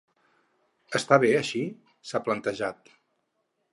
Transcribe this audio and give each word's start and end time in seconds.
Està 0.99 1.19
bé 1.25 1.29
així?, 1.41 1.63
s’ha 2.13 2.23
plantejat. 2.29 2.91